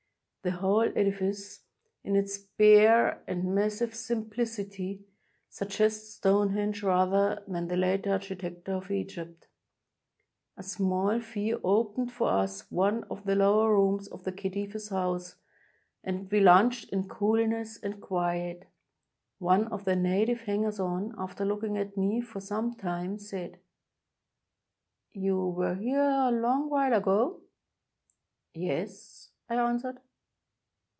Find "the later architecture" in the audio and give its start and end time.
7.67-8.71